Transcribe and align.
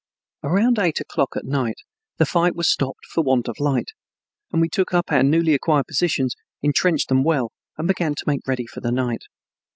Around 0.43 0.79
eight 0.79 0.99
o'clock 0.99 1.35
at 1.37 1.45
night 1.45 1.77
the 2.17 2.25
fight 2.25 2.55
was 2.55 2.67
stopped 2.67 3.05
for 3.05 3.23
want 3.23 3.47
of 3.47 3.59
light, 3.59 3.91
and 4.51 4.59
we 4.59 4.67
took 4.67 4.95
up 4.95 5.11
our 5.11 5.21
newly 5.21 5.53
acquired 5.53 5.85
positions, 5.85 6.35
entrenched 6.63 7.07
them 7.09 7.23
well, 7.23 7.51
and 7.77 7.87
began 7.87 8.15
to 8.15 8.23
make 8.25 8.47
ready 8.47 8.65
for 8.65 8.81
the 8.81 8.91
night. 8.91 9.25